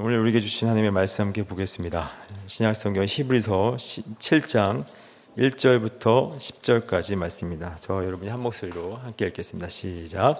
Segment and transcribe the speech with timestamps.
[0.00, 2.08] 오늘 우리에게 주신 하나님의 말씀 함께 보겠습니다.
[2.46, 3.74] 신약 성경 히브리서
[4.20, 4.84] 7장
[5.36, 7.76] 1절부터 10절까지 말씀입니다.
[7.80, 9.68] 저 여러분이 한 목소리로 함께 읽겠습니다.
[9.68, 10.36] 시작.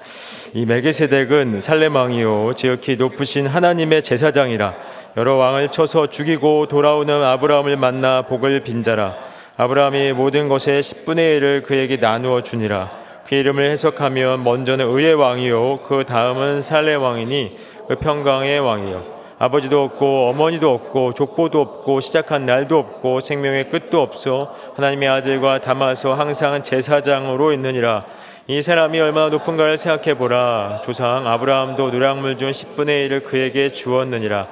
[0.55, 4.77] 이 멜기세덱은 살렘 왕이요 지극히 높으신 하나님의 제사장이라
[5.17, 9.17] 여러 왕을 쳐서 죽이고 돌아오는 아브라함을 만나 복을 빈자라
[9.57, 12.93] 아브라함이 모든 것의 10분의 1을 그에게 나누어 주니라
[13.27, 20.31] 그 이름을 해석하면 먼저는 의의 왕이요 그 다음은 살렘 왕이니 그 평강의 왕이요 아버지도 없고
[20.31, 27.53] 어머니도 없고 족보도 없고 시작한 날도 없고 생명의 끝도 없어 하나님의 아들과 담아서 항상 제사장으로
[27.53, 28.05] 있느니라.
[28.49, 30.81] 이 사람이 얼마나 높은가를 생각해 보라.
[30.83, 34.49] 조상 아브라함도 노량물 중 10분의 1을 그에게 주었느니라.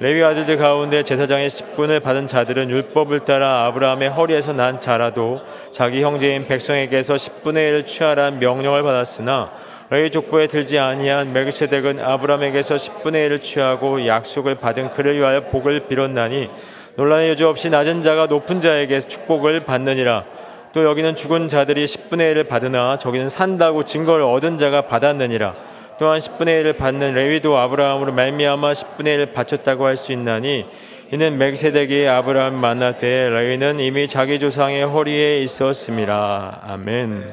[0.00, 6.46] 레위 아들들 가운데 제사장의 10분을 받은 자들은 율법을 따라 아브라함의 허리에서 난 자라도 자기 형제인
[6.46, 9.50] 백성에게서 10분의 1을 취하라는 명령을 받았으나
[9.90, 16.50] 레위 족보에 들지 아니한 멜기세덱은 아브라함에게서 10분의 1을 취하고 약속을 받은 그를 위하여 복을 빌었나니
[16.96, 20.24] 논란의 여지 없이 낮은 자가 높은 자에게 축복을 받느니라
[20.72, 25.54] 또 여기는 죽은 자들이 10분의 1을 받으나 저기는 산다고 증거를 얻은 자가 받았느니라
[25.98, 30.66] 또한 10분의 1을 받는 레위도 아브라함으로 말미암아 10분의 1을 바쳤다고 할 수 있나니
[31.12, 36.62] 이는 멜기세덱이 아브라함 만날 때 레위는 이미 자기 조상의 허리에 있었습니다.
[36.64, 37.32] 아멘.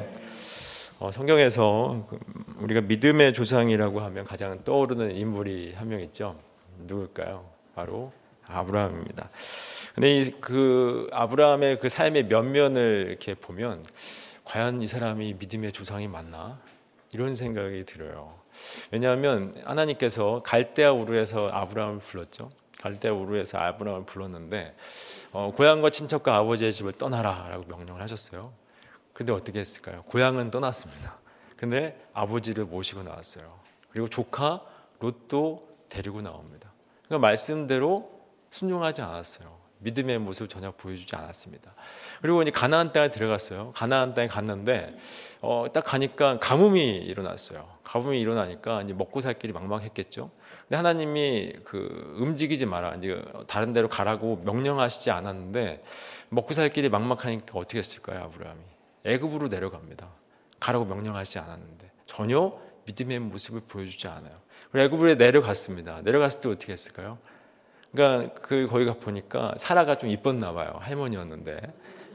[1.00, 2.18] 어, 성경에서 그
[2.58, 6.38] 우리가 믿음의 조상이라고 하면 가장 떠오르는 인물이 한 명 있죠.
[6.86, 7.48] 누굴까요?
[7.74, 8.12] 바로
[8.46, 9.30] 아브라함입니다.
[9.94, 13.82] 근데 이 그 아브라함의 그 삶의 면면을 이렇게 보면
[14.44, 16.58] 과연 이 사람이 믿음의 조상이 맞나?
[17.12, 18.34] 이런 생각이 들어요.
[18.90, 22.50] 왜냐하면 하나님께서 갈대아 우르에서 아브라함을 불렀죠.
[22.80, 24.74] 갈대아 우르에서 아브라함을 불렀는데
[25.32, 28.52] 어, 고향과 친척과 아버지의 집을 떠나라라고 명령을 하셨어요.
[29.12, 30.02] 근데 어떻게 했을까요?
[30.02, 31.18] 고향은 떠났습니다.
[31.64, 33.58] 근데 아버지를 모시고 나왔어요.
[33.90, 34.60] 그리고 조카
[35.00, 36.70] 롯도 데리고 나옵니다.
[37.06, 38.10] 그러니까 말씀대로
[38.50, 39.64] 순종하지 않았어요.
[39.78, 41.74] 믿음의 모습을 전혀 보여주지 않았습니다.
[42.20, 43.72] 그리고 이제 가나안 땅에 들어갔어요.
[43.74, 44.94] 가나안 땅에 갔는데
[45.40, 47.66] 어, 딱 가니까 가뭄이 일어났어요.
[47.82, 50.30] 가뭄이 일어나니까 이제 먹고 살 길이 막막했겠죠.
[50.62, 55.82] 근데 하나님이 그 움직이지 마라, 이제 다른 데로 가라고 명령하시지 않았는데
[56.28, 58.60] 먹고 살 길이 막막하니까 어떻게 했을까요, 아브라함이?
[59.04, 60.23] 애굽으로 내려갑니다.
[60.64, 64.32] 가라고 명령하지 않았는데 전혀 믿음의 모습을 보여주지 않아요.
[64.74, 66.00] 애굽으로 내려갔습니다.
[66.02, 67.18] 내려갔을 때 어떻게 했을까요?
[67.92, 70.78] 그러니까 그 거기 가 보니까 사라가 좀 이뻤나 봐요.
[70.80, 71.60] 할머니였는데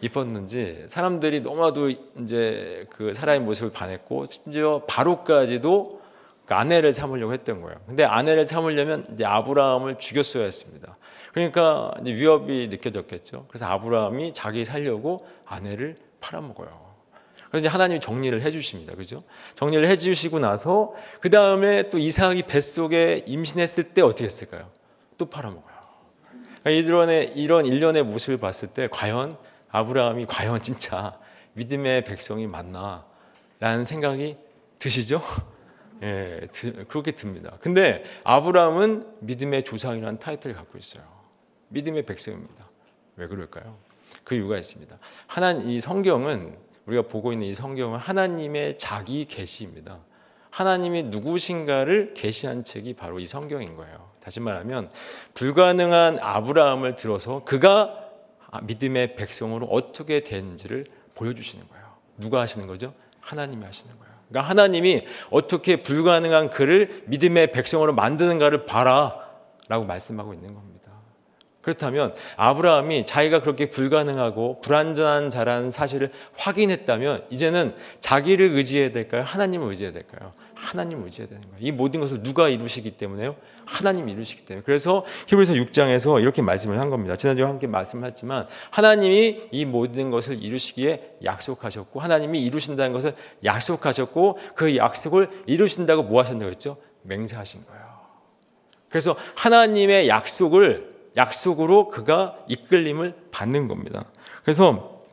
[0.01, 1.89] 이뻤는지 사람들이 너무나도
[2.23, 6.01] 이제 그 사라의 모습을 반했고 심지어 바로까지도
[6.47, 7.79] 그 아내를 삼으려고 했던 거예요.
[7.85, 10.95] 근데 아내를 삼으려면 이제 아브라함을 죽였어야 했습니다.
[11.33, 13.45] 그러니까 위협이 느껴졌겠죠.
[13.47, 16.88] 그래서 아브라함이 자기 살려고 아내를 팔아먹어요.
[17.49, 18.95] 그래서 이제 하나님이 정리를 해주십니다.
[18.95, 19.23] 그죠?
[19.55, 24.69] 정리를 해주시고 나서 그 다음에 또 이삭이 뱃속에 임신했을 때 어떻게 했을까요?
[25.17, 25.79] 또 팔아먹어요.
[26.63, 29.37] 그러니까 이런 이런 일련의 모습을 봤을 때 과연
[29.69, 31.17] 아브라함이 과연 진짜
[31.53, 33.05] 믿음의 백성이 맞나?
[33.59, 34.37] 라는 생각이
[34.77, 35.21] 드시죠?
[36.01, 36.35] 예,
[36.87, 37.49] 그렇게 듭니다.
[37.59, 41.03] 근데 아브라함은 믿음의 조상이라는 타이틀을 갖고 있어요.
[41.69, 42.69] 믿음의 백성입니다.
[43.17, 43.77] 왜 그럴까요?
[44.23, 44.97] 그 이유가 있습니다.
[45.27, 49.99] 하나님 이 성경은 우리가 보고 있는 이 성경은 하나님의 자기 계시입니다.
[50.49, 54.09] 하나님이 누구신가를 계시한 책이 바로 이 성경인 거예요.
[54.19, 54.89] 다시 말하면
[55.35, 57.95] 불가능한 아브라함을 들어서 그가
[58.63, 60.85] 믿음의 백성으로 어떻게 되는지를
[61.15, 61.85] 보여주시는 거예요.
[62.17, 62.93] 누가 하시는 거죠?
[63.21, 64.13] 하나님이 하시는 거예요.
[64.27, 70.78] 그러니까 하나님이 어떻게 불가능한 그를 믿음의 백성으로 만드는가를 봐라라고 말씀하고 있는 겁니다.
[71.61, 79.23] 그렇다면 아브라함이 자기가 그렇게 불가능하고 불완전한 자라는 사실을 확인했다면 이제는 자기를 의지해야 될까요?
[79.23, 80.31] 하나님을 의지해야 될까요?
[80.55, 81.57] 하나님을 의지해야 되는 거예요.
[81.59, 83.35] 이 모든 것을 누가 이루시기 때문에요?
[83.65, 84.63] 하나님이 이루시기 때문에.
[84.65, 87.17] 그래서 히브리서 6장에서 이렇게 말씀을 한 겁니다.
[87.17, 95.29] 지난주에 함께 말씀했지만 하나님이 이 모든 것을 이루시기에 약속하셨고 하나님이 이루신다는 것을 약속하셨고 그 약속을
[95.45, 96.77] 이루신다고 뭐 하신다고 했죠?
[97.03, 97.89] 맹세하신 거예요.
[98.89, 104.05] 그래서 하나님의 약속을 약속으로 그가 이끌림을 받는 겁니다.
[104.43, 105.03] 그래서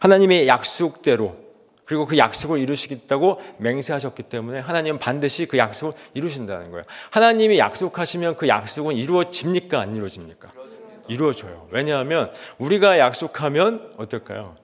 [0.00, 1.36] 하나님의 약속대로
[1.84, 6.82] 그리고 그 약속을 이루시겠다고 맹세하셨기 때문에 하나님은 반드시 그 약속을 이루신다는 거예요.
[7.10, 9.80] 하나님이 약속하시면 그 약속은 이루어집니까?
[9.80, 10.50] 안 이루어집니까?
[11.08, 11.66] 이루어져요.
[11.70, 14.54] 왜냐하면 우리가 약속하면 어떨까요?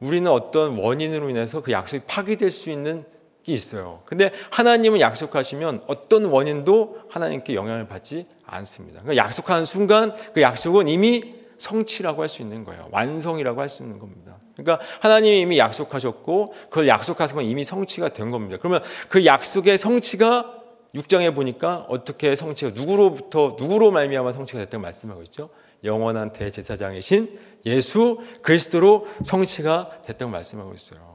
[0.00, 3.11] 우리는 어떤 원인으로 인해서 그 약속이 파기될 수 있는 게
[3.46, 4.02] 있어요.
[4.04, 9.00] 근데 하나님은 약속하시면 어떤 원인도 하나님께 영향을 받지 않습니다.
[9.00, 12.88] 그러니까 약속하는 순간 그 약속은 이미 성취라고 할 수 있는 거예요.
[12.90, 14.38] 완성이라고 할 수 있는 겁니다.
[14.56, 18.58] 그러니까 하나님이 이미 약속하셨고 그걸 약속하신 건 이미 성취가 된 겁니다.
[18.60, 20.58] 그러면 그 약속의 성취가
[20.94, 25.48] 6장에 보니까 어떻게 성취가 누구로부터 누구로 말미암아 성취가 됐다고 말씀하고 있죠.
[25.84, 31.11] 영원한 대제사장이신 예수 그리스도로 성취가 됐다고 말씀하고 있어요.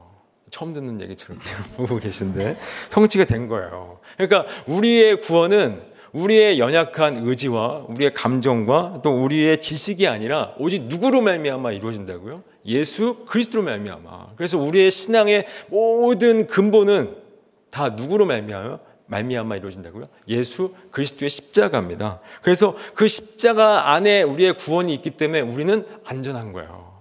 [0.49, 1.39] 처음 듣는 얘기처럼
[1.75, 2.57] 보고 계신데
[2.89, 3.99] 성취가 된 거예요.
[4.17, 5.81] 그러니까 우리의 구원은
[6.13, 12.43] 우리의 연약한 의지와 우리의 감정과 또 우리의 지식이 아니라 오직 누구로 말미암아 이루어진다고요?
[12.65, 14.27] 예수 그리스도로 말미암아.
[14.35, 17.15] 그래서 우리의 신앙의 모든 근본은
[17.69, 18.79] 다 누구로 말미암아?
[19.07, 20.03] 말미암아 이루어진다고요?
[20.27, 22.19] 예수 그리스도의 십자가입니다.
[22.41, 26.96] 그래서 그 십자가 안에 우리의 구원이 있기 때문에 우리는 안전한 거예요.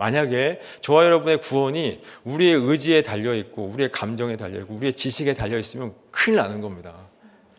[0.00, 5.58] 만약에 저와 여러분의 구원이 우리의 의지에 달려 있고 우리의 감정에 달려 있고 우리의 지식에 달려
[5.58, 6.94] 있으면 큰일 나는 겁니다.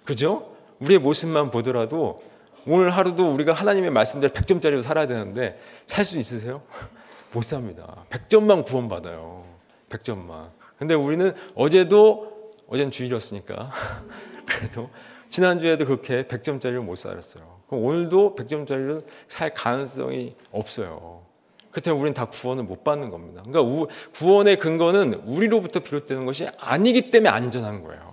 [0.05, 0.55] 그죠?
[0.79, 2.19] 우리의 모습만 보더라도
[2.65, 6.63] 오늘 하루도 우리가 하나님의 말씀대로 100점짜리로 살아야 되는데 살 수 있으세요?
[7.31, 8.05] 못 삽니다.
[8.09, 9.45] 100점만 구원받아요.
[9.89, 10.49] 100점만.
[10.79, 13.71] 근데 우리는 어제도 어제는 주일이었으니까
[14.49, 14.89] 그래도
[15.29, 17.61] 지난주에도 그렇게 100점짜리를 못 살았어요.
[17.67, 21.29] 그럼 오늘도 100점짜리를 살 가능성이 없어요.
[21.71, 23.43] 그렇다면 우리는 다 구원을 못 받는 겁니다.
[23.45, 28.11] 그러니까 구원의 근거는 우리로부터 비롯되는 것이 아니기 때문에 안전한 거예요.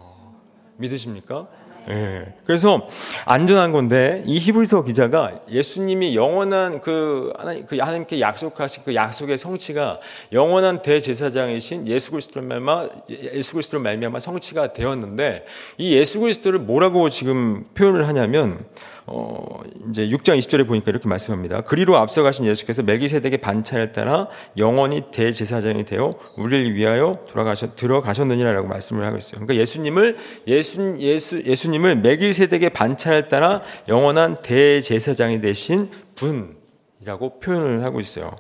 [0.77, 1.49] 믿으십니까?
[1.91, 2.35] 예.
[2.45, 2.87] 그래서
[3.25, 9.99] 안전한 건데 이 히브리서 기자가 예수님이 영원한 그 하나님 그 하나님께 약속하신 그 약속의 성취가
[10.33, 15.47] 영원한 대제사장이신 예수 그리스도로 말미암아 예수 그리스도로 말미암아 성취가 되었는데
[15.79, 18.67] 이 예수 그리스도를 뭐라고 지금 표현을 하냐면
[19.11, 21.63] 어, 이제 6장 20절에 보니까 이렇게 말씀합니다.
[21.63, 29.17] 그리로 앞서가신 예수께서 메기세덱의 반차를 따라 영원히 대제사장이 되어 우리를 위하여 돌아가셨 들어가셨느니라라고 말씀을 하고
[29.17, 29.41] 있어요.
[29.41, 30.17] 그러니까 예수님을
[30.47, 38.31] 예수 예수 예수님을 메기세덱의 반차를 따라 영원한 대제사장이 되신 분이라고 표현을 하고 있어요.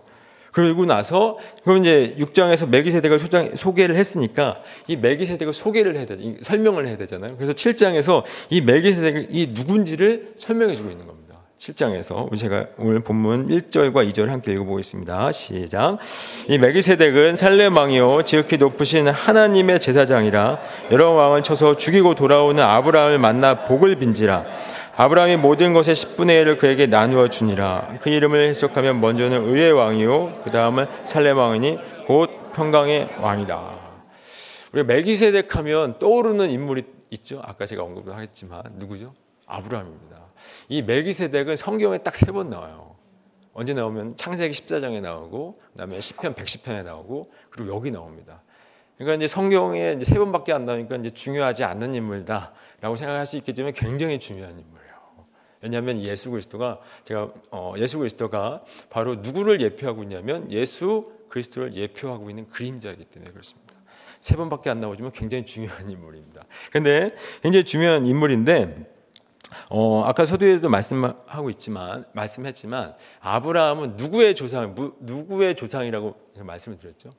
[0.53, 3.19] 그리고 나서 그럼 이제 6장에서 메기세덱을
[3.57, 6.23] 소개를 했으니까 이 메기세덱을 소개를 해야 되죠.
[6.41, 7.37] 설명을 해야 되잖아요.
[7.37, 11.29] 그래서 7장에서 이 메기세덱이 누군지를 설명해 주고 있는 겁니다.
[11.59, 15.33] 7장에서 제가 오늘 본문 1절과 2절 함께 읽어보겠습니다.
[15.33, 15.99] 시작.
[16.47, 20.61] 이 메기세덱은 살렘 왕이요 지극히 높으신 하나님의 제사장이라
[20.93, 24.45] 여러 왕을 쳐서 죽이고 돌아오는 아브라함을 만나 복을 빈지라
[25.01, 28.01] 아브라함이 모든 것의 10분의 1을 그에게 나누어 주니라.
[28.03, 31.79] 그 이름을 해석하면 먼저는 의의 왕이요 그 다음은 살렘 왕이니
[32.09, 33.79] 곧 평강의 왕이다.
[34.73, 37.41] 우리 멜기세덱 하면 떠오르는 인물이 있죠.
[37.45, 39.15] 아까 제가 언급을 하겠지만 누구죠?
[39.47, 40.17] 아브라함입니다.
[40.69, 42.97] 이 멜기세덱은 성경에 딱 세 번 나와요.
[43.55, 48.43] 언제 나오면 창세기 14장에 나오고 그다음에 시편 110편에 나오고 그리고 여기 나옵니다.
[48.97, 53.73] 그러니까 이제 성경에 이제 세 번밖에 안 나오니까 이제 중요하지 않는 인물다라고 생각할 수 있겠지만
[53.75, 54.78] 굉장히 중요한 인물.
[55.61, 62.49] 왜냐하면 예수 그리스도가 제가 어, 예수 그리스도가 바로 누구를 예표하고 있냐면 예수 그리스도를 예표하고 있는
[62.49, 63.75] 그림자이기 때문에 그렇습니다.
[64.21, 66.45] 세 번밖에 안 나오지만 굉장히 중요한 인물입니다.
[66.73, 68.99] 근데 굉장히 중요한 인물인데
[69.71, 77.11] 어, 아까 서두에도 말씀하고 있지만 말씀했지만 아브라함은 누구의 조상 누구의 조상이라고 말씀을 드렸죠?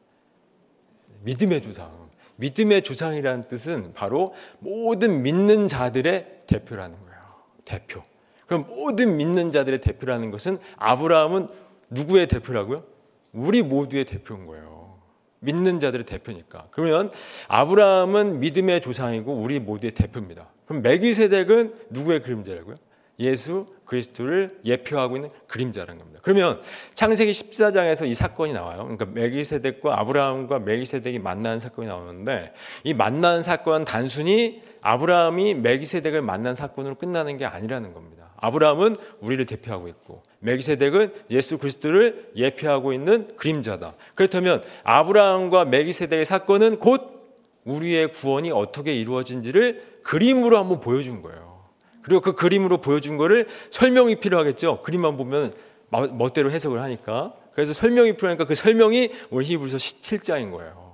[1.22, 2.10] 믿음의 조상.
[2.38, 7.20] 믿음의 조상이라는 뜻은 바로 모든 믿는 자들의 대표라는 거예요.
[7.66, 8.02] 대표.
[8.50, 11.50] 그럼 모든 믿는 자들의 대표라는 것은 아브라함은
[11.92, 12.84] 누구의 대표라고요?
[13.32, 14.98] 우리 모두의 대표인 거예요.
[15.42, 16.66] 믿는 자들의 대표니까.
[16.72, 17.12] 그러면
[17.48, 20.48] 아브라함은 믿음의 조상이고 우리 모두의 대표입니다.
[20.66, 22.76] 그럼 메기세덱은 누구의 그림자라고요?
[23.20, 26.20] 예수 그리스도를 예표하고 있는 그림자라는 겁니다.
[26.24, 26.60] 그러면
[26.96, 28.80] 창세기 14장에서 이 사건이 나와요.
[28.80, 32.54] 그러니까 메기세덱과 아브라함과 메기세덱이 만나는 사건이 나오는데
[32.84, 38.29] 이 만난 사건 단순히 아브라함이 메기세덱을 만난 사건으로 끝나는 게 아니라는 겁니다.
[38.42, 43.96] 아브라함은 우리를 대표하고 있고 메기세덱은 예수 그리스도를 예표하고 있는 그림자다.
[44.16, 47.20] 그렇다면 아브라함과 메기세덱의 사건은 곧
[47.66, 51.60] 우리의 구원이 어떻게 이루어진지를 그림으로 한번 보여준 거예요.
[52.02, 54.82] 그리고 그 그림으로 보여준 거를 설명이 필요하겠죠.
[54.82, 55.54] 그림만 보면
[55.90, 57.34] 멋대로 해석을 하니까.
[57.54, 60.90] 그래서 설명이 필요하니까 그 설명이 오늘 히브리서 7장인 거예요.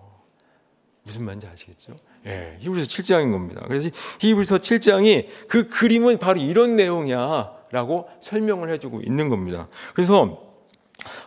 [1.03, 1.95] 무슨 말인지 아시겠죠?
[2.27, 3.61] 예, 히브리서 7장인 겁니다.
[3.67, 3.89] 그래서
[4.19, 9.67] 히브리서 7장이 그 그림은 바로 이런 내용이야라고 설명을 해주고 있는 겁니다.
[9.93, 10.41] 그래서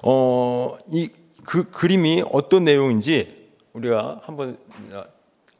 [0.02, 1.08] 어, 이
[1.48, 4.58] 그 그림이 어떤 내용인지 우리가 한번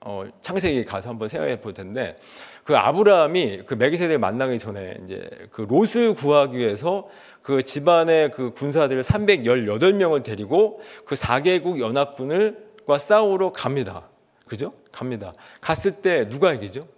[0.03, 2.19] 어, 창세기 가서 한번 생각해 볼 텐데
[2.63, 7.09] 그 아브라함이 그 메기세덱 만나기 전에 이제 그 롯을 구하기 위해서
[7.41, 14.09] 그 집안의 그 군사들 318명을 데리고 그 4개국 연합군을과 싸우러 갑니다.
[14.47, 14.75] 그죠?
[14.99, 15.33] 갑니다.
[15.61, 16.89] 갔을 때 누가 이기죠?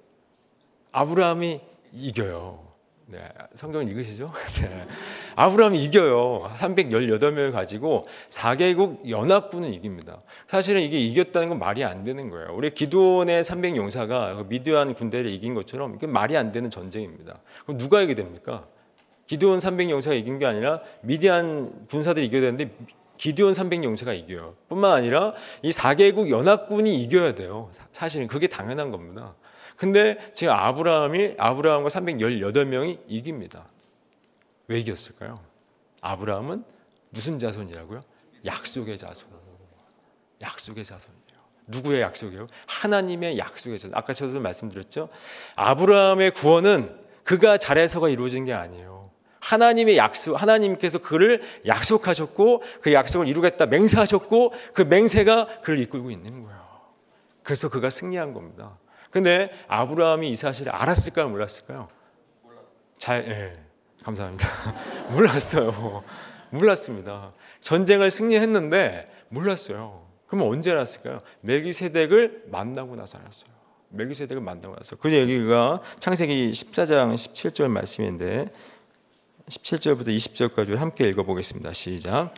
[0.90, 1.60] 아브라함이
[1.92, 2.70] 이겨요.
[3.04, 3.18] 네,
[3.54, 4.32] 성경 읽으시죠?
[4.62, 4.86] 네.
[5.36, 6.50] 아브라함이 이겨요.
[6.56, 10.22] 318명을 가지고 4개국 연합군은 이깁니다.
[10.46, 12.54] 사실은 이게 이겼다는 건 말이 안 되는 거예요.
[12.54, 17.40] 우리 기도원의 300용사가 그 미디안 군대를 이긴 것처럼 이게 말이 안 되는 전쟁입니다.
[17.66, 18.66] 그럼 누가 이게 됩니까?
[19.26, 22.70] 기도원 300용사가 이긴 게 아니라 미디안 군사들이 이겨야 되는데
[23.20, 24.56] 기디온 300 용사가 이겨요.
[24.70, 27.70] 뿐만 아니라 이 4개국 연합군이 이겨야 돼요.
[27.92, 29.34] 사실은 그게 당연한 겁니다.
[29.76, 33.66] 근데 지금 아브라함이 아브라함과 318명이 이깁니다.
[34.68, 35.38] 왜 이겼을까요?
[36.00, 36.64] 아브라함은
[37.10, 37.98] 무슨 자손이라고요?
[38.46, 39.28] 약속의 자손.
[40.40, 41.40] 약속의 자손이에요.
[41.66, 42.46] 누구의 약속이에요?
[42.68, 43.94] 하나님의 약속의 자손.
[43.94, 45.10] 아까 저도 말씀드렸죠.
[45.56, 48.99] 아브라함의 구원은 그가 잘해서가 이루어진 게 아니에요.
[49.40, 56.60] 하나님의 약속, 하나님께서 그를 약속하셨고 그 약속을 이루겠다 맹세하셨고 그 맹세가 그를 이끌고 있는 거예요.
[57.42, 58.78] 그래서 그가 승리한 겁니다.
[59.10, 61.28] 근데 아브라함이 이 사실을 알았을까요?
[61.30, 61.88] 몰랐을까요?
[62.98, 63.62] 잘, 예,
[64.04, 64.46] 감사합니다.
[65.10, 66.04] 몰랐어요.
[66.50, 67.32] 몰랐습니다.
[67.60, 70.06] 전쟁을 승리했는데 몰랐어요.
[70.26, 71.20] 그러면 언제 알았을까요?
[71.40, 73.50] 멜기세덱을 만나고 나서 알았어요.
[73.88, 74.96] 멜기세덱을 만나고 나서.
[74.96, 78.46] 그 얘기가 창세기 14장 17절 말씀인데
[79.50, 81.72] 17절부터 20절까지 함께 읽어보겠습니다.
[81.72, 82.32] 시작.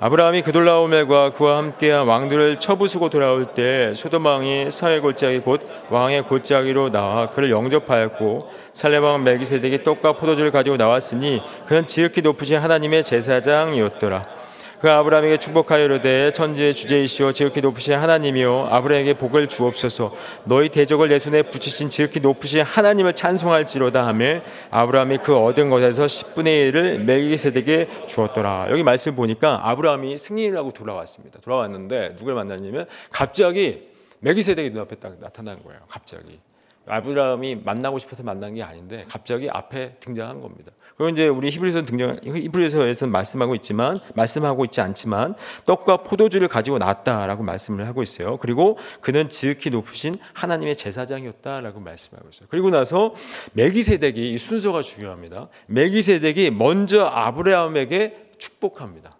[0.00, 6.90] 아브라함이 그돌라오멜과 그와 함께한 왕들을 처부수고 돌아올 때 소돔 왕이 사회 골짜기 곧 왕의 골짜기로
[6.90, 14.41] 나와 그를 영접하였고 살렘 왕 멜기세덱이 떡과 포도주를 가지고 나왔으니 그는 지극히 높으신 하나님의 제사장이었더라.
[14.82, 17.30] 그 아브라함에게 축복하여 이르되 천지의 주제이시오.
[17.30, 18.66] 지극히 높으신 하나님이요.
[18.68, 20.12] 아브라함에게 복을 주옵소서.
[20.42, 24.40] 너희 대적을 내 손에 붙이신 지극히 높으신 하나님을 찬송할지로다 하며
[24.72, 28.66] 아브라함이 그 얻은 것에서 10분의 1을 멜기세덱에 주었더라.
[28.70, 31.38] 여기 말씀 보니까 아브라함이 승리를 하고 돌아왔습니다.
[31.38, 33.82] 돌아왔는데 누굴 만났냐면 갑자기
[34.18, 35.78] 멜기세덱이 눈앞에 딱 나타난 거예요.
[35.86, 36.40] 갑자기
[36.86, 40.72] 아브라함이 만나고 싶어서 만난 게 아닌데 갑자기 앞에 등장한 겁니다.
[40.96, 45.34] 그리고 이제 우리 히브리서 등장 히브리서에서 말씀하고 있지만 말씀하고 있지 않지만
[45.64, 48.36] 떡과 포도주를 가지고 났다라고 말씀을 하고 있어요.
[48.38, 52.46] 그리고 그는 지극히 높으신 하나님의 제사장이었다라고 말씀하고 있어요.
[52.50, 53.14] 그리고 나서
[53.54, 55.48] 멜기세덱이 이 순서가 중요합니다.
[55.66, 59.12] 멜기세덱이 먼저 아브라함에게 축복합니다.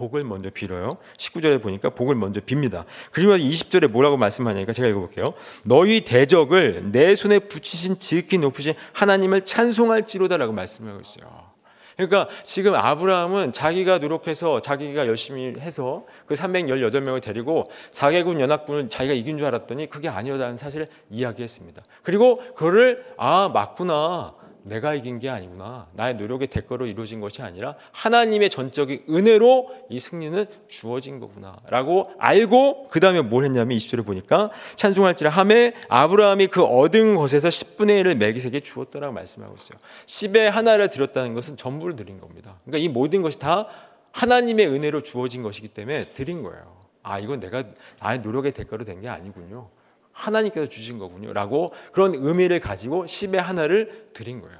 [0.00, 0.96] 복을 먼저 빌어요.
[1.18, 2.86] 19절에 보니까 복을 먼저 빕니다.
[3.12, 5.34] 그리고 20절에 뭐라고 말씀하냐니까 제가 읽어볼게요.
[5.62, 11.50] 너희 대적을 내 손에 붙이신 지극히 높으신 하나님을 찬송할지로다라고 말씀하고 있어요.
[11.96, 19.36] 그러니까 지금 아브라함은 자기가 노력해서 자기가 열심히 해서 그 318명을 데리고 4개군 연합군을 자기가 이긴
[19.36, 21.82] 줄 알았더니 그게 아니었다는 사실을 이야기했습니다.
[22.02, 25.88] 그리고 그를 아 맞구나 내가 이긴 게 아니구나.
[25.94, 31.56] 나의 노력의 대가로 이루어진 것이 아니라 하나님의 전적인 은혜로 이 승리는 주어진 거구나.
[31.68, 38.02] 라고 알고 그 다음에 뭘 했냐면 20절에 보니까 찬송할지라 함에 아브라함이 그 얻은 것에서 10분의
[38.02, 39.78] 1을 매기세게 주었더라고 말씀하고 있어요.
[40.06, 42.56] 10의 하나를 드렸다는 것은 전부를 드린 겁니다.
[42.64, 43.66] 그러니까 이 모든 것이 다
[44.12, 46.80] 하나님의 은혜로 주어진 것이기 때문에 드린 거예요.
[47.02, 47.64] 아, 이건 내가
[48.02, 49.68] 나의 노력의 대가로 된 게 아니군요.
[50.12, 51.32] 하나님께서 주신 거군요.
[51.32, 54.58] 라고 그런 의미를 가지고 10의 하나를 드린 거예요.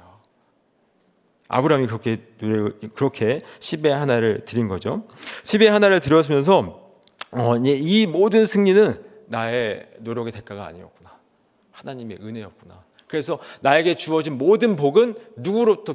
[1.47, 2.17] 아브라함이 그렇게,
[2.95, 5.05] 그렇게 10의 하나를 드린 거죠.
[5.43, 6.91] 10의 하나를 들었으면서
[7.33, 8.95] 어, 이 모든 승리는
[9.27, 11.11] 나의 노력의 대가가 아니었구나.
[11.71, 12.81] 하나님의 은혜였구나.
[13.07, 15.93] 그래서 나에게 주어진 모든 복은 누구로부터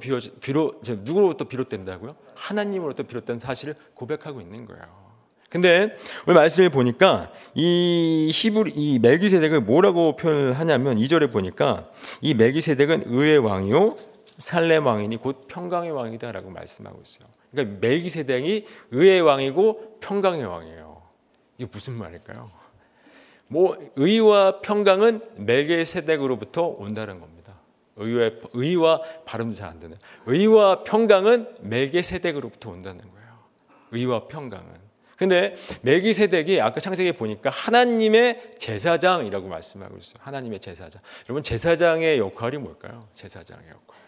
[1.49, 2.15] 비롯된다고요?
[2.35, 5.06] 하나님으로부터 비롯된 사실을 고백하고 있는 거예요.
[5.57, 5.97] 근데
[6.27, 11.89] 오늘 말씀을 보니까 이 히브리 이 멜기세덱을 뭐라고 표현을 하냐면 2절에 보니까
[12.21, 13.97] 이 멜기세덱은 의의 왕이요
[14.37, 17.27] 살렘 왕이니 곧 평강의 왕이다라고 말씀하고 있어요.
[17.51, 21.01] 그러니까 멜기세덱이 의의 왕이고 평강의 왕이에요.
[21.57, 22.51] 이게 무슨 말일까요?
[23.49, 27.55] 뭐 의와 평강은 멜기세덱으로부터 온다는 겁니다.
[27.97, 29.97] 의와 의와 발음도 잘 안 되는.
[30.27, 33.39] 의와 평강은 멜기세덱으로부터 온다는 거예요.
[33.93, 34.86] 의와 평강은
[35.17, 40.17] 근데 멜기세덱이 아까 창세기에 보니까 하나님의 제사장이라고 말씀하고 있어요.
[40.21, 41.01] 하나님의 제사장.
[41.29, 43.09] 여러분 제사장의 역할이 뭘까요?
[43.15, 44.01] 제사장의 역할.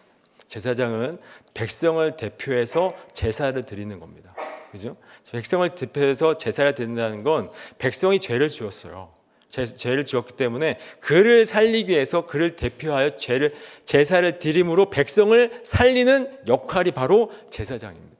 [0.46, 1.18] 제사장은
[1.54, 4.34] 백성을 대표해서 제사를 드리는 겁니다.
[4.70, 4.92] 그죠?
[5.32, 9.10] 백성을 대표해서 제사를 드린다는 건 백성이 죄를 지었어요.
[9.48, 16.92] 제, 죄를 지었기 때문에 그를 살리기 위해서 그를 대표하여 죄를 제사를 드림으로 백성을 살리는 역할이
[16.92, 18.17] 바로 제사장입니다.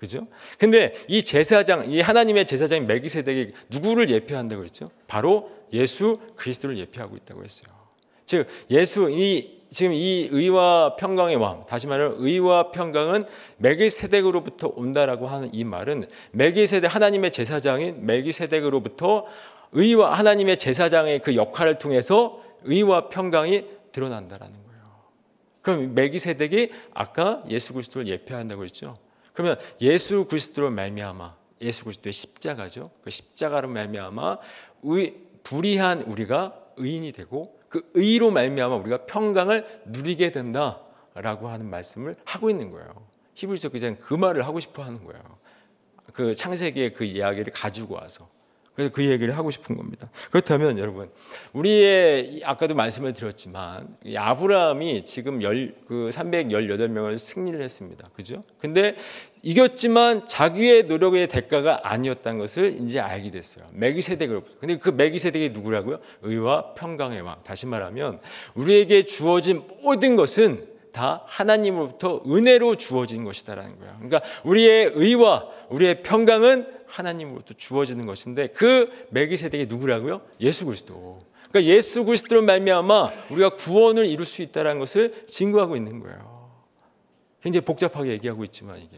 [0.00, 0.26] 그죠?
[0.58, 4.90] 근데 이 제사장, 이 하나님의 제사장인 멜기세덱이 누구를 예표한다고 그랬죠?
[5.06, 7.68] 바로 예수 그리스도를 예표하고 있다고 했어요.
[8.24, 13.24] 즉 예수 이 지금 이 의와 평강의 왕, 다시 말하면 의와 평강은
[13.58, 19.26] 멜기세덱으로부터 온다라고 하는 이 말은 멜기세덱 하나님의 제사장인 멜기세덱으로부터
[19.72, 24.82] 의와 하나님의 제사장의 그 역할을 통해서 의와 평강이 드러난다라는 거예요.
[25.62, 28.96] 그럼 메기세덱이 아까 예수 그리스도를 예표한다고 했죠.
[29.32, 32.90] 그러면 예수 그리스도로 말미암아 예수 그리스도의 십자가죠.
[33.02, 34.38] 그 십자가로 말미암아
[34.84, 42.50] 의, 불의한 우리가 의인이 되고 그 의로 말미암아 우리가 평강을 누리게 된다라고 하는 말씀을 하고
[42.50, 42.88] 있는 거예요.
[43.34, 45.22] 히브리서 그냥 그 말을 하고 싶어 하는 거예요.
[46.12, 48.28] 그 창세기의 그 이야기를 가지고 와서
[48.80, 50.08] 그래서 그 얘기를 하고 싶은 겁니다.
[50.30, 51.10] 그렇다면 여러분,
[51.52, 58.08] 우리의 아까도 말씀을 드렸지만 아브라함이 지금 열, 그 318명을 승리를 했습니다.
[58.14, 58.42] 그죠?
[58.58, 58.96] 근데
[59.42, 63.66] 이겼지만 자기의 노력의 대가가 아니었다는 것을 이제 알게 됐어요.
[63.72, 64.54] 메기세덱으로부터.
[64.60, 65.98] 근데 그 메기세덱이 누구라고요?
[66.22, 67.36] 의와 평강의 왕.
[67.44, 68.20] 다시 말하면
[68.54, 73.94] 우리에게 주어진 모든 것은 다 하나님으로부터 은혜로 주어진 것이다라는 거예요.
[73.96, 80.22] 그러니까 우리의 의와 우리의 평강은 하나님으로부터 주어지는 것인데 그 멜기세덱이 누구라고요?
[80.40, 81.24] 예수 그리스도.
[81.50, 86.50] 그러니까 예수 그리스도로 말미암아 우리가 구원을 이룰 수 있다는 것을 증거하고 있는 거예요.
[87.42, 88.96] 굉장히 복잡하게 얘기하고 있지만 이게.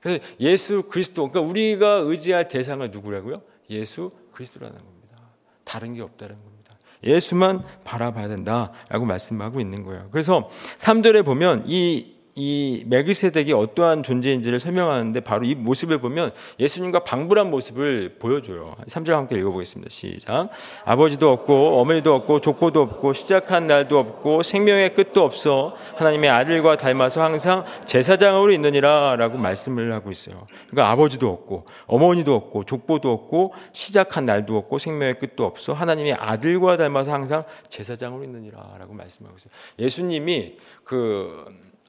[0.00, 3.42] 그래서 예수 그리스도, 그러니까 우리가 의지할 대상은 누구라고요?
[3.70, 5.18] 예수 그리스도라는 겁니다.
[5.64, 6.56] 다른 게 없다는 겁니다.
[7.04, 10.08] 예수만 바라봐야 된다라고 말씀하고 있는 거예요.
[10.10, 17.50] 그래서 3절에 보면 이 이 멜기세덱이 어떠한 존재인지를 설명하는데 바로 이 모습을 보면 예수님과 방불한
[17.50, 18.76] 모습을 보여줘요.
[18.88, 19.88] 3절 함께 읽어보겠습니다.
[19.88, 20.50] 시작.
[20.84, 27.24] 아버지도 없고 어머니도 없고 족보도 없고 시작한 날도 없고 생명의 끝도 없어 하나님의 아들과 닮아서
[27.24, 30.42] 항상 제사장으로 있느니라 라고 말씀을 하고 있어요.
[30.68, 36.76] 그러니까 아버지도 없고 어머니도 없고 족보도 없고 시작한 날도 없고 생명의 끝도 없어 하나님의 아들과
[36.76, 39.50] 닮아서 항상 제사장으로 있느니라 라고 말씀하고 있어요.
[39.78, 41.46] 예수님이 그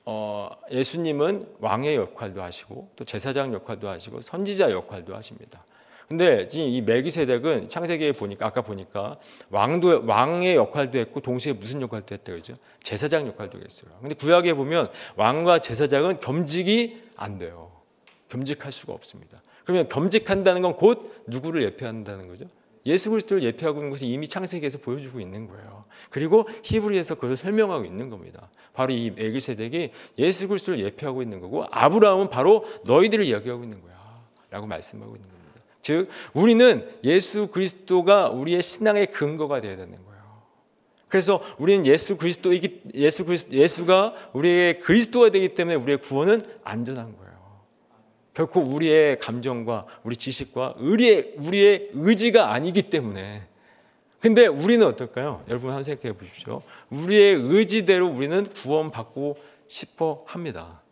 [0.10, 5.66] 어, 예수님은 왕의 역할도 하시고 또 제사장 역할도 하시고 선지자 역할도 하십니다.
[6.08, 9.18] 근데 지금 이 멜기세덱은 창세기에 보니까 아까 보니까
[9.52, 12.54] 왕도 왕의 역할도 했고 동시에 무슨 역할도 했다 그죠?
[12.82, 13.92] 제사장 역할도 했어요.
[14.00, 17.70] 근데 구약에 보면 왕과 제사장은 겸직이 안 돼요.
[18.30, 19.42] 겸직할 수가 없습니다.
[19.66, 22.46] 그러면 겸직한다는 건 곧 누구를 예표한다는 거죠?
[22.88, 25.84] 예수 그리스도를 예표하고 있는 것이 이미 창세기에서 보여주고 있는 거예요.
[26.10, 28.50] 그리고 히브리에서 그것을 설명하고 있는 겁니다.
[28.74, 33.98] 바로 이 메기세덱이 예수 그리스도를 예표하고 있는 거고 아브라함은 바로 너희들을 이야기하고 있는 거야.
[34.50, 35.62] 라고 말씀하고 있는 겁니다.
[35.82, 40.08] 즉 우리는 예수 그리스도가 우리의 신앙의 근거가 되어야 되는 거예요.
[41.10, 47.27] 그래서 우리는 예수 그리스도이기 예수 그리스도 예수가 우리의 그리스도가 되기 때문에 우리의 구원은 안전한 거예요.
[48.38, 53.47] 결코 우리의 감정과 우리 지식과 우리의 우리의 의지가 아니기 때문에
[54.19, 55.43] 근데 우리는 어떨까요?
[55.47, 56.62] 여러분 한번 생각해 보십시오.
[56.91, 60.84] 우리의 의지대로 우리는 구원받고 싶어 합니다.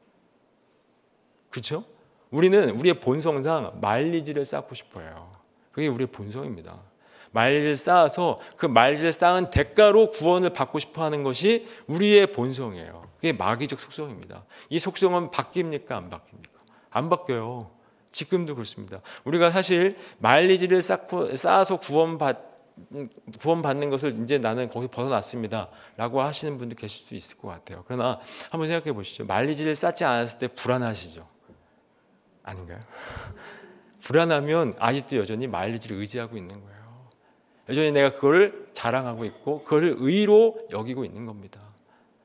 [1.52, 1.84] 그렇죠?
[2.32, 5.32] 우리는 우리의 본성상 말리지를 쌓고 싶어요.
[5.72, 6.82] 그게 우리의 본성입니다.
[7.30, 13.08] 말리지를 쌓아서 그 말리지를 쌓은 대가로 구원을 받고 싶어 하는 것이 우리의 본성이에요.
[13.18, 14.46] 그게 마귀적 속성입니다.
[14.70, 15.92] 이 속성은 바뀝니까?
[15.92, 16.55] 안 바뀝니까?
[16.96, 17.70] 안 바뀌어요.
[18.12, 19.02] 지금도 그렇습니다.
[19.26, 22.56] 우리가 사실 말리지를 쌓고, 쌓아서 구원받
[23.40, 25.70] 구원받는 것을 이제 나는 거기 벗어났습니다.
[25.98, 27.84] 라고 하시는 분도 계실 수 있을 것 같아요.
[27.86, 29.26] 그러나 한번 생각해 보시죠.
[29.26, 31.22] 말리지를 쌓지 않았을 때 불안하시죠?
[32.44, 32.80] 아닌가요?
[34.04, 37.10] 불안하면 아직도 여전히 말리지를 의지하고 있는 거예요.
[37.70, 41.60] 여전히 내가 그걸 자랑하고 있고 그걸 의로 여기고 있는 겁니다.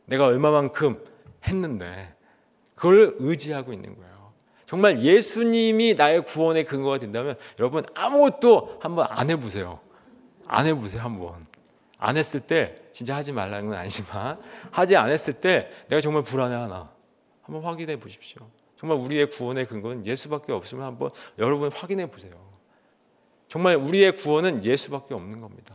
[0.06, 0.94] 내가 얼마만큼
[1.46, 2.14] 했는데
[2.74, 4.09] 그걸 의지하고 있는 거예요.
[4.70, 9.80] 정말 예수님이 나의 구원의 근거가 된다면 여러분 아무것도 한번 안 해보세요.
[10.46, 11.44] 안 해보세요 한번.
[11.98, 16.88] 안 했을 때 진짜 하지 말라는 건 아니지만 하지 않았을 때 내가 정말 불안해하나
[17.42, 18.48] 한번 확인해 보십시오.
[18.76, 22.30] 정말 우리의 구원의 근거는 예수밖에 없으면 한번 여러분 확인해 보세요.
[23.48, 25.74] 정말 우리의 구원은 예수밖에 없는 겁니다.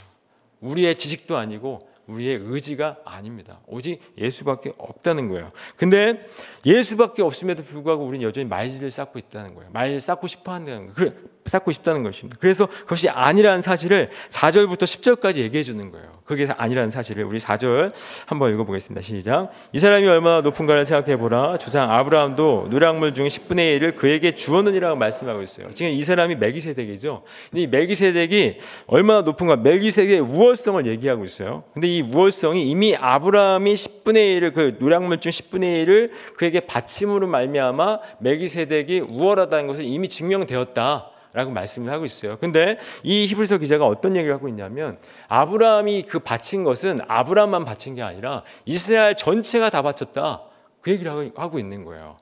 [0.62, 3.60] 우리의 지식도 아니고 우리의 의지가 아닙니다.
[3.68, 5.50] 오직 예수밖에 없다는 거예요.
[5.76, 6.28] 근데
[6.66, 9.70] 예수밖에 없음에도 불구하고 우리는 여전히 말지를 쌓고 있다는 거예요.
[9.72, 11.12] 말지를 쌓고 싶어 한다는 거예요.
[11.46, 12.38] 쌓고 싶다는 것입니다.
[12.40, 16.12] 그래서 그것이 아니라는 사실을 4절부터 10절까지 얘기해 주는 거예요.
[16.26, 17.94] 그게 아니라는 사실을 우리 4절
[18.26, 19.02] 한번 읽어보겠습니다.
[19.02, 19.52] 시작.
[19.72, 21.60] 이 사람이 얼마나 높은가를 생각해 보라.
[21.60, 25.70] 조상 아브라함도 노량물 중에 10분의 1을 그에게 주었느니라고 말씀하고 있어요.
[25.72, 27.22] 지금 이 사람이 멜기세덱이죠.
[27.52, 29.56] 근데 이 멜기세덱이 얼마나 높은가?
[29.56, 31.64] 멜기세덱의 우월성을 얘기하고 있어요.
[31.74, 38.00] 근데 이 우월성이 이미 아브라함이 10분의 1을 그 노량물 중 10분의 1을 그에게 바침으로 말미암아
[38.20, 41.12] 멜기세덱이 우월하다는 것을 이미 증명되었다.
[41.36, 42.38] 라고 말씀을 하고 있어요.
[42.40, 48.02] 근데 이 히브리서 기자가 어떤 얘기를 하고 있냐면 아브라함이 그 바친 것은 아브라함만 바친 게
[48.02, 50.44] 아니라 이스라엘 전체가 다 바쳤다.
[50.80, 52.18] 그 얘기를 하고 있는 거예요.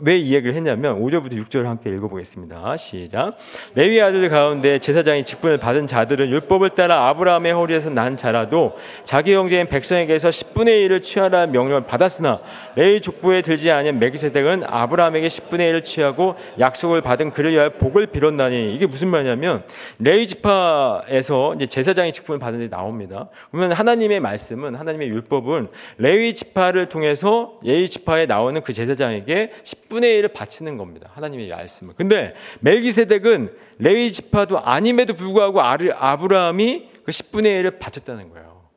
[0.00, 2.76] 왜 이 얘기를 했냐면 5절부터 6절을 함께 읽어보겠습니다.
[2.76, 3.36] 시작.
[3.74, 9.66] 레위 아들 가운데 제사장이 직분을 받은 자들은 율법을 따라 아브라함의 허리에서 난 자라도 자기 형제인
[9.68, 12.40] 백성에게서 10분의 1을 취하라는 명령을 받았으나
[12.74, 18.74] 레위 족부에 들지 아니한 메기세덱은 아브라함에게 10분의 1을 취하고 약속을 받은 그를 위하여 복을 빌었나니
[18.74, 19.62] 이게 무슨 말이냐면
[19.98, 23.28] 레위 지파에서 이제 제사장이 직분을 받은 데 나옵니다.
[23.50, 30.32] 그러면 하나님의 말씀은 하나님의 율법은 레위 지파를 통해서 레위 지파에 나오는 그 제사장에게 10분의 1을
[30.32, 31.10] 바치는 겁니다.
[31.12, 31.94] 하나님의 말씀을.
[31.94, 38.68] 근데 멜기세덱은 레위 지파도 아님에도 불구하고 아브라함이 그 10분의 1을 바쳤다는 거예요.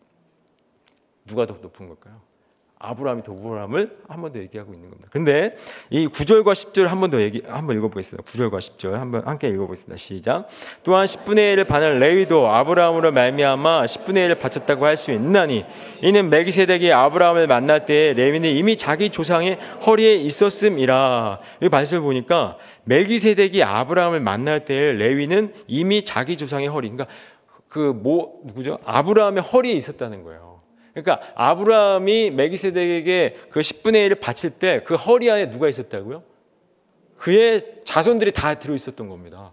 [1.25, 2.21] 누가 더 높은 걸까요?
[2.82, 5.08] 아브라함이 도브라함을 한 번 더 얘기하고 있는 겁니다.
[5.12, 5.56] 근데
[5.89, 8.24] 이 9절과 10절 한 번 더 얘기 한번 읽어 보겠습니다.
[8.30, 9.98] 9절과 10절 한번 함께 읽어 보겠습니다.
[9.98, 10.48] 시작.
[10.84, 15.65] 또한 10분의 1을 받은 레위도 아브라함으로 말미암아 10분의 1을 바쳤다고 할 수 있나니
[16.02, 21.39] 이는 메기세덱이 아브라함을 만날 때 레위는 이미 자기 조상의 허리에 있었음이라.
[21.62, 27.06] 이 말씀을 보니까 메기세덱이 아브라함을 만날 때 레위는 이미 자기 조상의 허리 그러니까
[27.67, 28.80] 그 뭐 누구죠?
[28.86, 30.51] 아브라함의 허리에 있었다는 거예요.
[30.93, 36.23] 그러니까 아브라함이 메기세덱에게 그 10분의 1을 바칠 때 그 허리 안에 누가 있었다고요?
[37.17, 39.51] 그의 자손들이 다 들어 있었던 겁니다.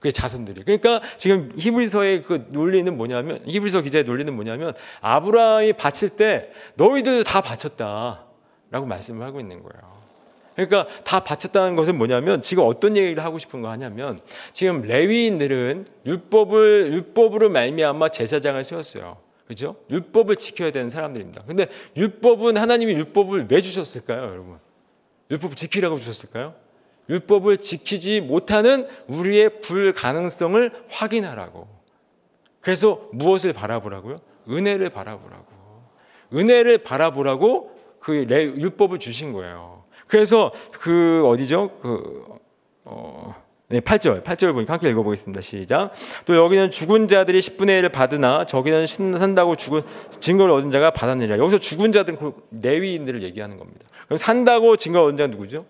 [0.00, 0.62] 그의 자손들이.
[0.64, 7.40] 그러니까 지금 히브리서의 그 논리는 뭐냐면 히브리서 기자의 논리는 뭐냐면 아브라함이 바칠 때 너희들도 다
[7.40, 9.96] 바쳤다라고 말씀을 하고 있는 거예요.
[10.54, 14.18] 그러니까 다 바쳤다는 것은 뭐냐면 지금 어떤 얘기를 하고 싶은 거 하냐면
[14.52, 19.25] 지금 레위인들은 율법을 율법으로 말미암아 제사장을 세웠어요.
[19.46, 19.76] 그죠?
[19.90, 21.44] 율법을 지켜야 되는 사람들입니다.
[21.46, 24.58] 근데 율법은 하나님이 율법을 왜 주셨을까요, 여러분?
[25.30, 26.54] 율법을 지키라고 주셨을까요?
[27.08, 31.68] 율법을 지키지 못하는 우리의 불가능성을 확인하라고.
[32.60, 34.18] 그래서 무엇을 바라보라고요?
[34.48, 35.46] 은혜를 바라보라고.
[36.34, 39.84] 은혜를 바라보라고 그 율법을 주신 거예요.
[40.08, 41.78] 그래서 그 어디죠?
[41.80, 42.24] 그
[42.84, 43.34] 어,
[43.68, 45.40] 네, 8절, 8절 보니까 함께 읽어보겠습니다.
[45.40, 45.90] 시작.
[46.24, 49.82] 또 여기는 죽은 자들이 10분의 1을 받으나 저기는 산다고 죽은
[50.20, 51.38] 증거를 얻은 자가 받았느니라.
[51.38, 53.84] 여기서 죽은 자들은 그 레위인들을 얘기하는 겁니다.
[54.04, 55.66] 그럼 산다고 증거를 얻은 자가 누구죠?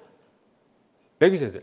[1.21, 1.61] 메기세대.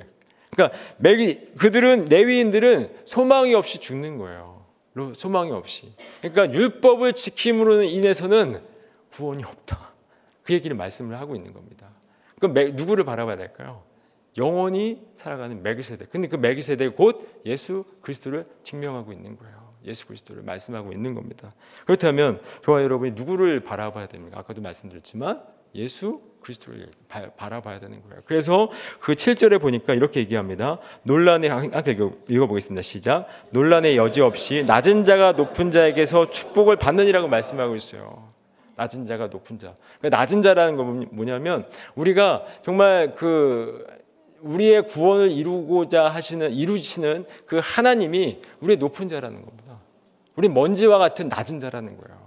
[0.49, 4.65] 그러니까 메기 그들은 레위인들은 소망이 없이 죽는 거예요.
[5.13, 5.93] 소망이 없이.
[6.21, 8.59] 그러니까 율법을 지킴으로 인해서는
[9.11, 9.91] 구원이 없다.
[10.41, 11.87] 그 얘기를 말씀을 하고 있는 겁니다.
[12.39, 13.83] 그럼 누구를 바라봐야 될까요?
[14.37, 16.05] 영원히 살아가는 메기세대.
[16.09, 19.73] 근데 그 메기세대 곧 예수 그리스도를 증명하고 있는 거예요.
[19.85, 21.51] 예수 그리스도를 말씀하고 있는 겁니다.
[21.85, 24.39] 그렇다면 저와 여러분이 누구를 바라봐야 됩니까?
[24.39, 25.43] 아까도 말씀드렸지만
[25.75, 26.89] 예수 그리스도를
[27.37, 28.21] 바라봐야 되는 거예요.
[28.25, 28.69] 그래서
[28.99, 30.77] 그 7절에 보니까 이렇게 얘기합니다.
[31.03, 31.97] 논란의 함께
[32.29, 32.81] 읽어보겠습니다.
[32.81, 33.27] 시작.
[33.51, 38.31] 논란의 여지 없이 낮은 자가 높은 자에게서 축복을 받느니라고 말씀하고 있어요.
[38.75, 39.75] 낮은 자가 높은 자.
[39.99, 41.65] 그러니까 낮은 자라는 건 뭐냐면
[41.95, 43.85] 우리가 정말 그
[44.43, 49.79] 우리의 구원을 이루고자 하시는 이루시는 그 하나님이 우리의 높은 자라는 겁니다.
[50.35, 52.23] 우리 먼지와 같은 낮은 자라는 거예요.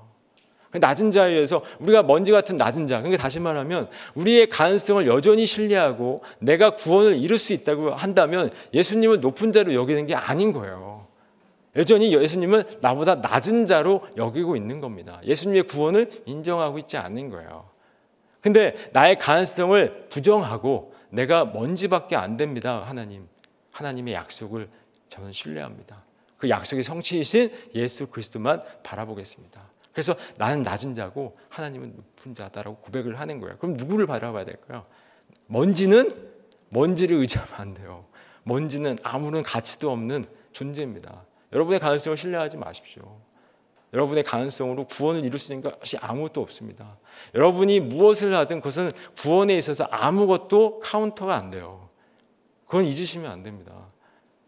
[0.71, 2.99] 그 낮은 자에 의해서 우리가 먼지 같은 낮은 자.
[2.99, 9.53] 그러니까 다시 말하면 우리의 가능성을 여전히 신뢰하고 내가 구원을 이룰 수 있다고 한다면 예수님을 높은
[9.53, 11.07] 자로 여기는 게 아닌 거예요.
[11.77, 15.21] 여전히 예수님은 나보다 낮은 자로 여기고 있는 겁니다.
[15.25, 17.69] 예수님의 구원을 인정하고 있지 않는 거예요.
[18.41, 22.83] 근데 나의 가능성을 부정하고 내가 먼지밖에 안 됩니다.
[22.85, 23.29] 하나님.
[23.71, 24.69] 하나님의 약속을
[25.09, 26.03] 저는 신뢰합니다.
[26.39, 29.61] 그 약속의 성취이신 예수 그리스도만 바라보겠습니다.
[29.93, 33.57] 그래서 나는 낮은 자고 하나님은 높은 자다라고 고백을 하는 거예요.
[33.59, 34.85] 그럼 누구를 바라봐야 될까요?
[35.47, 36.31] 먼지는
[36.69, 38.05] 먼지를 의지하면 안 돼요.
[38.43, 41.25] 먼지는 아무런 가치도 없는 존재입니다.
[41.53, 43.21] 여러분의 가능성을 신뢰하지 마십시오.
[43.97, 46.99] 여러분의 가능성으로 구원을 이룰 수 있는 것이 아무것도 없습니다.
[47.35, 51.89] 여러분이 무엇을 하든 그것은 구원에 있어서 아무것도 카운터가 안 돼요.
[52.67, 53.73] 그건 잊으시면 안 됩니다.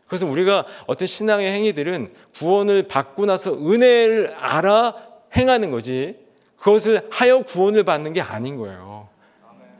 [0.07, 4.95] 그래서 우리가 어떤 신앙의 행위들은 구원을 받고 나서 은혜를 알아
[5.35, 6.19] 행하는 거지
[6.59, 9.09] 그것을 하여 구원을 받는 게 아닌 거예요.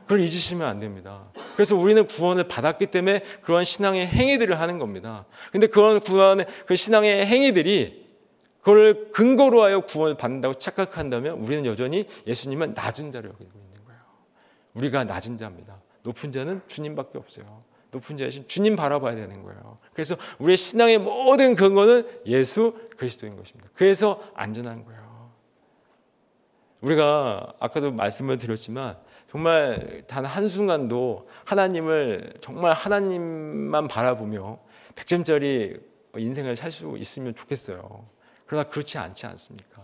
[0.03, 1.25] 그걸 잊으시면 안 됩니다.
[1.53, 5.25] 그래서 우리는 구원을 받았기 때문에 그러한 신앙의 행위들을 하는 겁니다.
[5.51, 7.98] 근데 그런 구원의 그 신앙의 행위들이
[8.69, 13.99] 그걸 근거로 하여 구원을 받는다고 착각한다면 우리는 여전히 예수님은 낮은 자로 여기고 있는 거예요.
[14.75, 15.75] 우리가 낮은 자입니다.
[16.03, 17.63] 높은 자는 주님밖에 없어요.
[17.91, 19.77] 높은 자이신 주님 바라봐야 되는 거예요.
[19.91, 23.71] 그래서 우리의 신앙의 모든 근거는 예수 그리스도인 것입니다.
[23.73, 25.31] 그래서 안전한 거예요.
[26.81, 28.97] 우리가 아까도 말씀을 드렸지만
[29.31, 34.59] 정말 단 한순간도 하나님을 정말 하나님만 바라보며
[34.95, 35.81] 100점짜리
[36.15, 38.18] 인생을 살 수 있으면 좋겠어요.
[38.49, 39.83] 그러나 그렇지 않지 않습니까?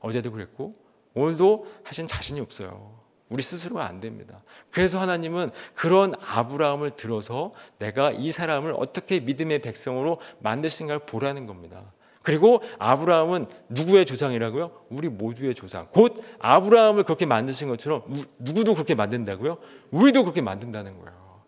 [0.00, 0.74] 어제도 그랬고
[1.14, 3.00] 오늘도 사실 자신이 없어요.
[3.30, 4.42] 우리 스스로가 안 됩니다.
[4.70, 11.90] 그래서 하나님은 그런 아브라함을 들어서 내가 이 사람을 어떻게 믿음의 백성으로 만드신가를 보라는 겁니다.
[12.20, 14.84] 그리고 아브라함은 누구의 조상이라고요?
[14.90, 15.88] 우리 모두의 조상.
[15.90, 18.04] 곧 아브라함을 그렇게 만드신 것처럼
[18.38, 19.56] 누구도 그렇게 만든다고요?
[19.90, 21.42] 우리도 그렇게 만든다는 거예요.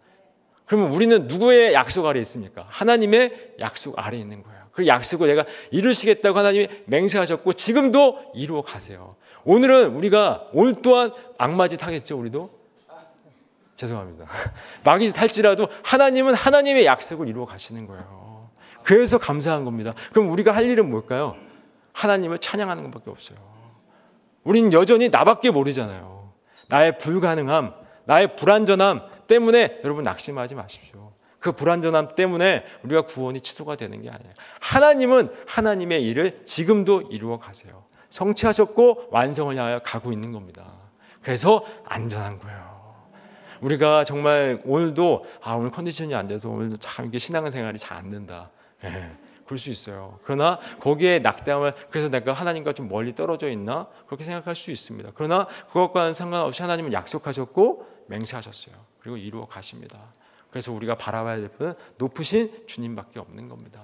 [0.64, 2.64] 그러면 우리는 누구의 약속 아래 있습니까?
[2.70, 4.63] 하나님의 약속 아래 있는 거예요.
[4.74, 9.14] 그 약속을 내가 이루시겠다고 하나님이 맹세하셨고 지금도 이루어 가세요.
[9.44, 12.50] 오늘은 우리가 오늘 또한 악마짓 하겠죠, 우리도?
[13.76, 14.26] 죄송합니다.
[14.84, 18.50] 마귀짓 할지라도 하나님은 하나님의 약속을 이루어 가시는 거예요.
[18.82, 19.94] 그래서 감사한 겁니다.
[20.12, 21.36] 그럼 우리가 할 일은 뭘까요?
[21.92, 23.38] 하나님을 찬양하는 것밖에 없어요.
[24.42, 26.32] 우린 여전히 나밖에 모르잖아요.
[26.68, 31.13] 나의 불가능함, 나의 불완전함 때문에 여러분 낙심하지 마십시오.
[31.44, 34.32] 그 불완전함 때문에 우리가 구원이 취소가 되는 게 아니에요.
[34.60, 37.84] 하나님은 하나님의 일을 지금도 이루어 가세요.
[38.08, 40.64] 성취하셨고 완성을 향하여 가고 있는 겁니다.
[41.20, 43.04] 그래서 안전한 거예요.
[43.60, 48.50] 우리가 정말 오늘도 아 오늘 컨디션이 안 돼서 오늘도 참 이게 신앙생활이 잘 안 된다.
[48.82, 49.10] 예,
[49.44, 50.18] 그럴 수 있어요.
[50.24, 55.10] 그러나 거기에 낙담을 그래서 내가 하나님과 좀 멀리 떨어져 있나 그렇게 생각할 수 있습니다.
[55.14, 58.74] 그러나 그것과는 상관없이 하나님은 약속하셨고 맹세하셨어요.
[58.98, 60.10] 그리고 이루어 가십니다.
[60.54, 63.82] 그래서 우리가 바라봐야 될 분은 높으신 주님밖에 없는 겁니다.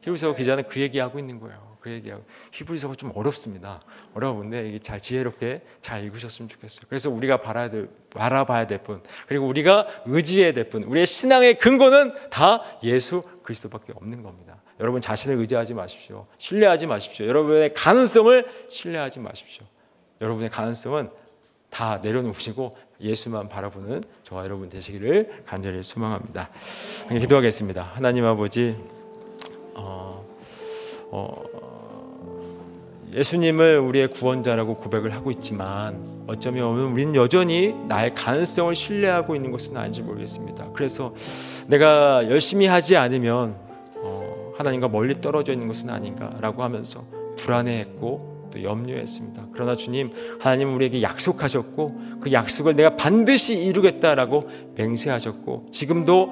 [0.00, 1.76] 히브리서 기자는 그 얘기하고 있는 거예요.
[1.78, 3.82] 그 얘기하고 히브리서가 좀 어렵습니다.
[4.14, 6.86] 어려운데 이게 잘 지혜롭게 잘 읽으셨으면 좋겠어요.
[6.88, 12.30] 그래서 우리가 바라야 될, 바라봐야 될 분, 그리고 우리가 의지해야 될 분, 우리의 신앙의 근거는
[12.30, 14.62] 다 예수 그리스도밖에 없는 겁니다.
[14.80, 16.26] 여러분 자신을 의지하지 마십시오.
[16.38, 17.26] 신뢰하지 마십시오.
[17.26, 19.66] 여러분의 가능성을 신뢰하지 마십시오.
[20.22, 21.10] 여러분의 가능성은
[21.68, 26.50] 다 내려놓으시고 예수만 바라보는 저와 여러분 되시기를 간절히 소망합니다.
[27.08, 27.82] 기도하겠습니다.
[27.82, 28.76] 하나님 아버지,
[29.74, 30.24] 어,
[31.10, 31.42] 어,
[33.14, 40.02] 예수님을 우리의 구원자라고 고백을 하고 있지만 어쩌면 우리는 여전히 나의 가능성을 신뢰하고 있는 것은 아닌지
[40.02, 40.72] 모르겠습니다.
[40.72, 41.14] 그래서
[41.66, 43.56] 내가 열심히 하지 않으면
[43.96, 47.04] 어, 하나님과 멀리 떨어져 있는 것은 아닌가라고 하면서
[47.36, 49.48] 불안해했고 또 염려했습니다.
[49.52, 50.08] 그러나 주님,
[50.40, 56.30] 하나님 우리에게 약속하셨고 그 약속을 내가 반드시 이루겠다라고 맹세하셨고 지금도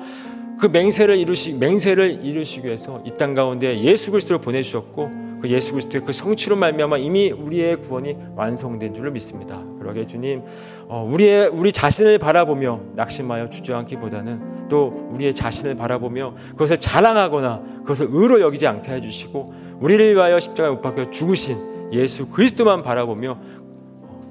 [0.59, 5.11] 그 맹세를 이루시 맹세를 이루시기 위해서 이 땅 가운데 예수 그리스도를 보내 주셨고
[5.43, 9.63] 그 예수 그리스도의 그 성취로 말미암아 이미 우리의 구원이 완성된 줄로 믿습니다.
[9.79, 10.43] 그러게 주님,
[10.89, 18.41] 어, 우리의 우리 자신을 바라보며 낙심하여 주저앉기보다는 또 우리의 자신을 바라보며 그것을 자랑하거나 그것을 의로
[18.41, 23.39] 여기지 않게 해주시고 우리를 위하여 십자가에 못 박혀 죽으신 예수 그리스도만 바라보며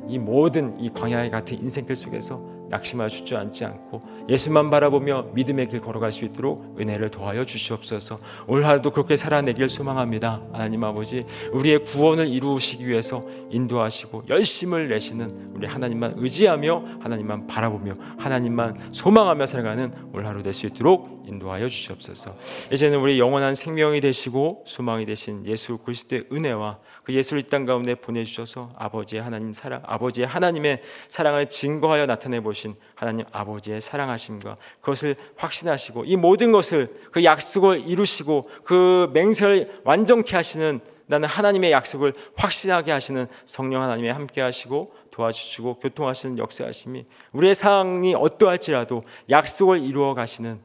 [0.07, 6.11] 이 모든 이 광야의 같은 인생길 속에서 낙심하여 주저앉지 않고 예수만 바라보며 믿음의 길 걸어갈
[6.11, 8.17] 수 있도록 은혜를 도하여 주시옵소서.
[8.47, 10.41] 올 하루도 그렇게 살아내길 소망합니다.
[10.51, 18.89] 하나님 아버지, 우리의 구원을 이루시기 위해서 인도하시고 열심을 내시는 우리 하나님만 의지하며 하나님만 바라보며 하나님만
[18.91, 22.35] 소망하며 살아가는 올 하루 될 수 있도록 인도하여 주시옵소서.
[22.71, 27.95] 이제는 우리 영원한 생명이 되시고 소망이 되신 예수 그리스도의 은혜와 그 예수를 이 땅 가운데
[27.95, 35.15] 보내 주셔서 아버지의 하나님 사랑, 아버지의 하나님의 사랑을 증거하여 나타내 보신 하나님 아버지의 사랑하심과 그것을
[35.35, 42.93] 확신하시고 이 모든 것을 그 약속을 이루시고 그 맹세를 완전케 하시는 나는 하나님의 약속을 확신하게
[42.93, 50.59] 하시는 성령 하나님의 함께 하시고 도와주시고 교통하시는 역사하심이 우리의 상황이 어떠할지라도 약속을 이루어 가시는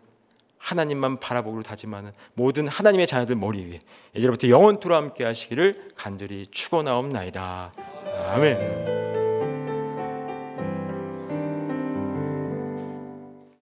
[0.58, 3.80] 하나님만 바라보기로 다짐하는 모든 하나님의 자녀들 머리 위에
[4.14, 7.72] 이제부터 영원토록 함께 하시기를 간절히 축원하옵나이다.
[8.28, 9.27] 아멘.